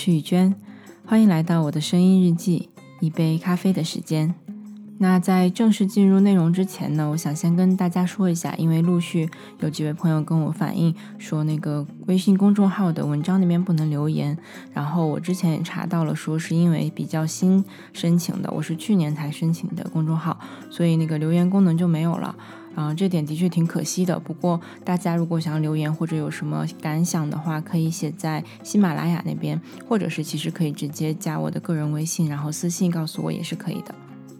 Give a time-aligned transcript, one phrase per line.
[0.00, 0.54] 是雨娟，
[1.04, 2.68] 欢迎来到我的声音日记，
[3.00, 4.32] 一杯咖啡的时间。
[4.98, 9.28] 那在正式进入内容之前呢，我想先跟大家说一下，因为陆续
[9.58, 14.38] 有几位朋友跟我反映说，那个微信公众号的文章那边不能留言。
[14.72, 20.38] 然后我之前也查到了，说是因为比较新申请的，我是去年才申请的公众号，
[20.70, 22.36] 所以那个留言功能就没有了。
[22.78, 24.16] 啊，这点的确挺可惜的。
[24.20, 33.92] 不过，大家如果想要留言或者有什么感想的话，可以写在喜马拉雅那边，或者是其实可以直接加我的个人微信，然后私信告诉我也是可以的。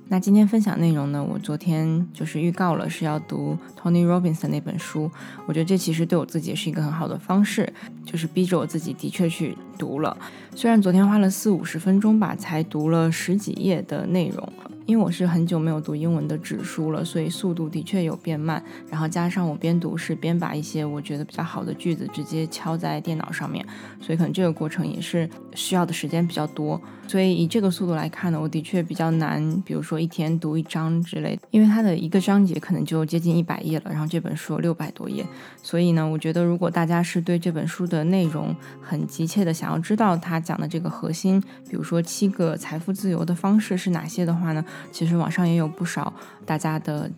[0.06, 5.10] 那今天分享内容呢，我昨天就是预告了是要读 Tony Robbins 的那本书。
[5.46, 7.70] 我觉得这其实对我自己也是一个很好的方式，
[8.04, 10.16] 就是逼着我自己的确去读了。
[10.54, 14.52] 虽然昨天花了四五十分钟吧，才读了十几页的内容。
[14.88, 18.64] 因为我是很久没有读英文的纸书了，所以速度的确有变慢。
[18.90, 23.62] 然后加上我边读是边把一些我觉得比较好的句子直接敲在电脑上面，
[24.00, 26.80] 所以可能这个过程也是需要的时间比较多。
[27.06, 35.24] 所以以这个速度来看呢，我的确比较难，比如说一天读一章之类的，因为它的一个章节可能就接近一百页了，然后这本书六百多页。
[35.62, 44.64] 所以呢，我觉得如果大家是对这本书的内容很急切的想要知道它讲的这个核心，比如说七个财富自由的方式是哪些的话呢？
[44.92, 46.12] 其实网上也有不少
[46.44, 47.10] 大家的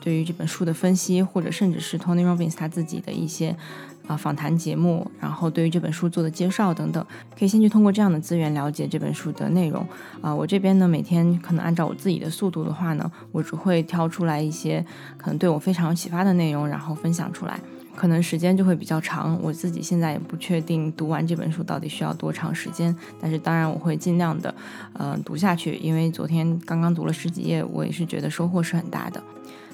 [0.00, 3.56] 对于这本书的分析，或者甚至是 Tony Robbins 他自己的一些
[4.06, 7.04] 啊访谈节目，然后对于这本书做的介绍等等，
[7.38, 9.86] 可以先去通过这样的资源了解这本书的内容
[10.20, 10.34] 啊。
[10.34, 14.84] 我这边呢，每天可能按照我自己的速度的话呢，我只会挑出来一些
[15.16, 17.58] 可能对我非常有启发的内容，然后分享出来。
[17.96, 24.54] 可能时间就会比较长，我自己现在也不确定读完这本书到底需要多长时间，但是当然我会尽量的，
[24.92, 29.22] 呃，读下去，因为昨天刚刚读了十几页，我也是觉得收获是很大的。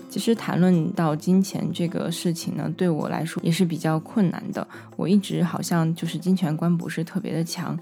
[0.09, 7.78] 其实谈论到金钱这个事情呢，对我来说也是比较困难的，我一直好像就是金钱观不是特别的强，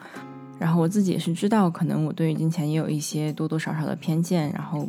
[0.58, 4.86] 然后我自己也是知道，可能我对于金钱也有一些多多少少的偏见，然后。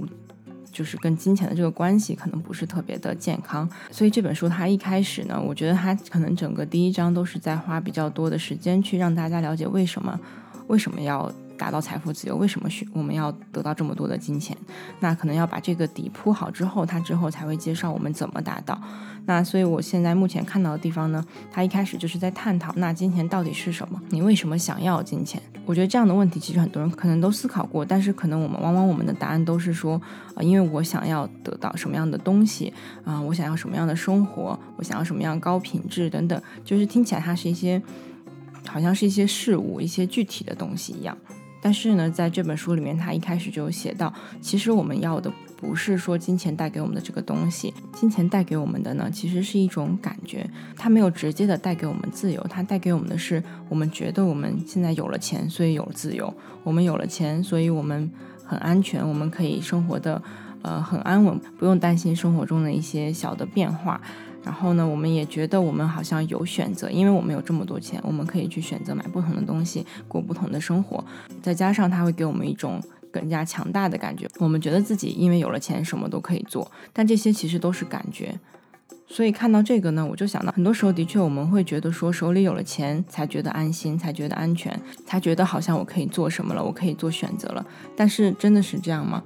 [0.72, 10.20] 就是跟金钱的这个关系可能不是特别的健康，所以这本书它一开始呢，我觉得它可能整个第一章都是在花比较多的时间去让大家了解为什么
[10.68, 11.32] 为什么要。
[11.60, 14.58] 达到财富自由，为什么需我们要得到这么多的金钱？
[15.02, 18.82] 那可能要把这个底铺好之后，他之后才会介绍我们怎么达到。
[19.26, 24.02] 那所以我现在目前看到的地方呢，他一开始就是在探讨那金钱到底是什么？
[24.10, 25.40] 你为什么想要金钱？
[25.66, 30.02] 我觉得这样的问题其实很多人可能都思考过，但是可能我们往往我们的答案都是说，
[30.34, 37.80] 呃，因为我想要得到什么样的东西啊，我想要什么样的生活，我想要什么样高品质等等，就是听起来它是一些
[38.66, 41.16] 好像是一些事物、一些具体的东西一样。
[41.62, 56.34] 但是呢，在这本书里面，他一开始就写到，其实我们要的不是说金钱带给我们的这个东西，金钱带给我们的呢，其实是一种感觉，它没有直接的带给我们自由，它带给我们的是，我们觉得我们现在有了钱，所以有了自由，
[56.64, 58.10] 我们有了钱，所以我们
[58.46, 60.22] 很安全，我们可以生活的，
[60.62, 64.00] 呃，很安稳，不用担心生活中的一些小的变化。
[64.50, 71.06] 然后呢，我们也觉得我们好像有选择，因为我们有这么多钱，我们可以去选择买不同的东西，过不同的生活。
[71.40, 76.72] 再加上它会给我们一种更加强大的感觉，我们觉得自己因为有了钱，什么都可以做。
[76.92, 78.40] 但这些其实都是感觉。
[79.08, 87.64] 所以看到这个呢，我就想到，很多时候的确我们会觉得说，手里有了钱才觉得安心，才觉得安全，才觉得好像我可以做什么了，我可以做选择了。
[87.96, 89.22] 但是真的是这样吗？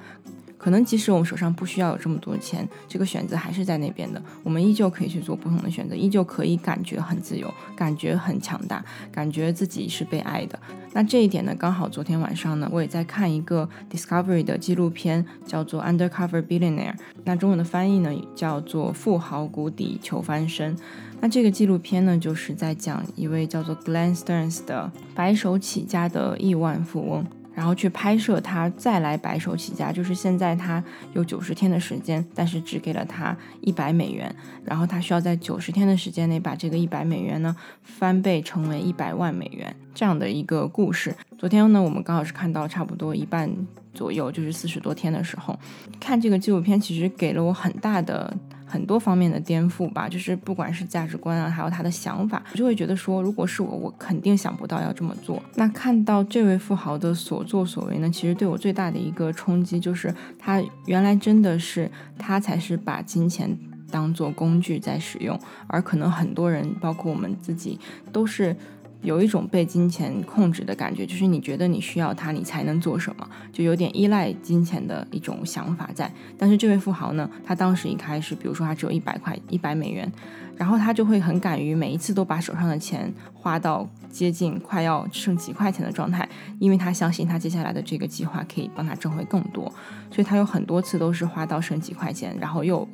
[0.64, 4.22] 可能即使我们手上不需要有这么多钱，这个选择还是在那边的。
[4.44, 8.82] 我们依旧可以去做不同的选择，依旧可以感觉很自由，感觉很强大，
[9.12, 10.58] 感觉自己是被爱的。
[10.94, 16.96] 那这一点呢，刚好昨天晚上呢，我也在看一个 Discovery 的纪录片，叫做 Undercover Billionaire。
[17.26, 20.78] 那中文的翻译呢，叫做富豪谷底求翻身。
[21.20, 27.26] 那这个纪录片呢，就是在讲一位叫做 Glenn Stearns 的白手起家的亿万富翁。
[27.54, 30.84] 然后去拍摄他再来白手起家，就是现在他
[31.14, 34.36] 有九十天的时间，但是只给了他一百美元，
[34.66, 41.16] 然后他需要在九十天的时间内把这个一百美元呢翻倍成为一百万美元这样的一个故事。
[41.38, 43.50] 昨天呢，我们刚好是看到差不多一半
[43.94, 45.58] 左右，就是四十多天的时候，
[46.00, 48.36] 看这个纪录片，其实给了我很大的。
[48.74, 55.40] 很多方面的颠覆吧，就是不管是价值观啊，还有他的想法，我就会觉得说，如果是我，我肯定想不到要这么做。
[55.54, 61.88] 那看到这位富豪的所作所为呢，其实对我最大的一个冲击就是，他原来真的是
[62.18, 63.56] 他才是把金钱
[63.92, 67.80] 当做工具在使用，而可能很多人，包括我们自己，
[68.12, 68.56] 都是。
[69.04, 76.12] 有一种被金钱控制的感觉，就是你觉得你需要它，你才能做什么，就有点依赖金钱的一种想法在。
[76.38, 80.10] 但是这位富豪呢，他当时一开始，比如说他只有一百块、一百美元，
[80.56, 86.28] 然后他就会很敢于每一次都把手上的钱花到接近快要剩几块钱的状态，
[86.60, 89.72] 因为他相信他接下来的这个计划可以帮他挣回更多，
[90.10, 92.88] 所以他有很多次都是花到剩几块钱，然后又。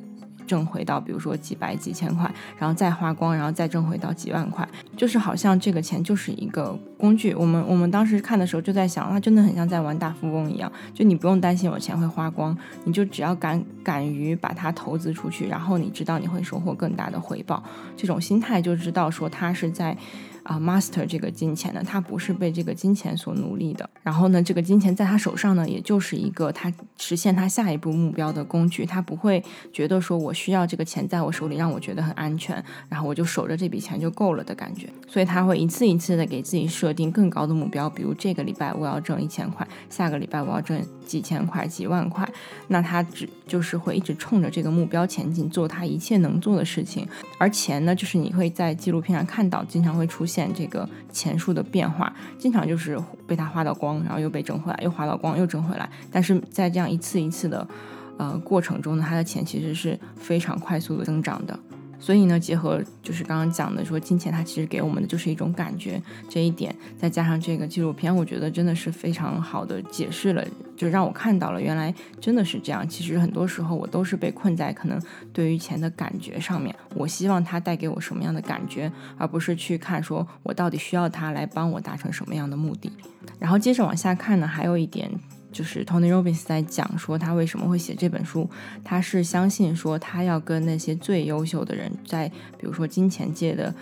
[0.50, 7.32] 挣回到，比如说几百几千块，然后再花光，然后再挣回到几万块，就是好像这个钱就是一个工具。
[7.34, 17.62] 我们我们当时看的时候就在想，那真的很像在玩大富翁一样，就你不用担心有钱会花光，你就只要敢敢于把它投资出去，然后你知道你会收获更大的回报，
[17.96, 19.96] 这种心态就知道说他是在。
[20.50, 23.88] 啊，master 这个金钱呢，他不是被这个金钱所奴隶的。
[24.02, 28.84] 然后呢，这个金钱在他手上呢，也就是一个他实现他下一步目标的工具。
[28.84, 29.40] 他不会
[29.72, 34.88] 觉得说我需要这个钱在我手里，让我觉得很安全，然后我就守着这笔钱就够了的感觉。
[35.06, 42.28] 所以他会一次一次的给自己设定更高的目标，比如这个礼拜我要挣一千块，下个礼拜我要挣几千块、几万块。
[42.66, 47.06] 那他只就是会一直冲着这个目标前进，做他一切能做的事情。
[47.38, 50.39] 而钱呢，就是你会在纪录片上看到，经常会出现。
[50.54, 52.96] 这个钱数的变化，经常就是
[53.26, 55.90] 被他花到光，然后又被挣回来，又花到光，又挣回来。
[56.12, 57.66] 但是在这样一次一次的
[58.18, 61.58] 呃过程中呢，他的钱其实是非常快速的增长的。
[62.00, 70.44] 所以呢，结合就是刚刚讲的，说金钱它其实给我们的就是一种感觉，这一点再加上这个纪录片，我觉得真的是非常好的解释了，
[70.76, 72.88] 就让我看到了原来真的是这样。
[72.88, 75.00] 其实很多时候我都是被困在可能
[75.32, 82.90] 对于钱的感觉上面，我希望它带给我什么样的感觉，而不是去看说我到底需要它来帮我达成什么样的目的。
[83.38, 85.10] 然后接着往下看呢，还有一点。
[85.52, 88.48] 就是 Tony Robbins 在讲说他为什么会写这本书，
[88.84, 93.74] 他是相信说他要跟那些最优秀的人，在比如说金钱界的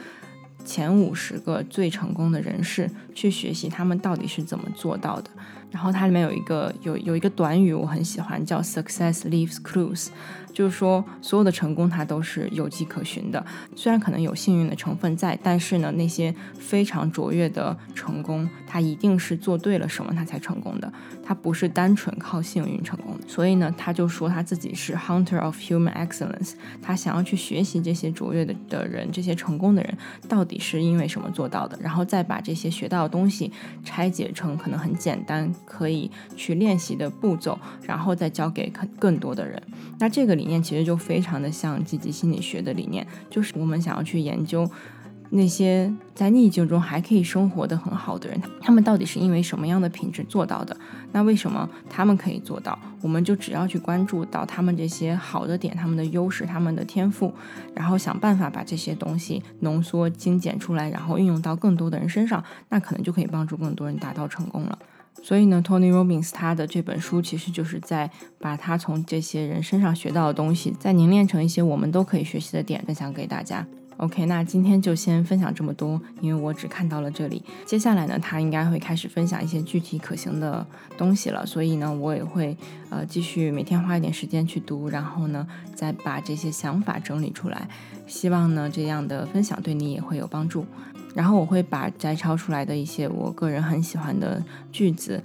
[0.64, 5.30] 前五十个最成功的人士去学习他们到底是怎么做到的。
[5.70, 10.08] 然后它里面有一个有有一个短语我很喜欢，叫 Success leaves clues。
[10.50, 13.44] 就是说，所有的成功它都是有迹可循的，
[13.76, 20.92] 虽然可能有幸运的成分在，但是呢，那些非常卓越的成功，它一定是做对了什么，它才成功的，
[21.22, 23.28] 它不是单纯靠幸运成功的。
[23.28, 29.96] 所以呢，他就说他自己是 hunter of human excellence，他想要去学习这些卓越的的人，这些成功的人
[30.28, 33.52] 到底是因为什么做到的，然后再把这些学到东西
[33.84, 39.62] 拆解成可能很简单可以去练习的步骤，然后再教给更更多的人。
[40.00, 40.49] 那这个理。
[40.49, 44.66] 念其实就非常的像积极心理学的理念，就是我们想要去研究
[45.30, 50.76] 那些在逆境中还可以生活的很好的人，他们到底是因为什么样的品质做到的？
[51.12, 52.78] 那为什么他们可以做到？
[53.02, 57.32] 我们就只要去关注到他们这些好的点、他们的优势、他们的天赋，
[57.75, 64.78] 然后想办法把这些东西浓缩精简出来，然后运用到更多的人身上，那可能就可以帮助更多人达到成功了。
[65.22, 73.66] 所以呢，Tony Robbins 他的这本书其实就是在把他从这些人身上学到的东西，再凝练成一些我们都可以学习的点，分享给大家。
[73.98, 77.42] OK，那今天就先分享这么多，因为我只看到了这里。
[77.66, 80.64] 接下来呢，他应该会开始分享一些具体可行的
[80.96, 82.56] 东西了，所以呢，我也会
[82.90, 87.68] 呃继续每天花一点时间去读，然后呢，再把这些想法整理出来。
[88.06, 90.64] 希望呢，这样的分享对你也会有帮助。
[91.16, 94.40] 然后我会把摘抄出来的一些我个人很喜欢的
[94.70, 95.20] 句子，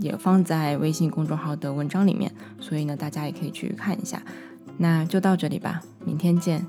[0.00, 4.20] 也放在微信公众号的文章里面，所以呢，大家也可以去看一下。
[4.78, 6.66] 那就到这里吧，明天见。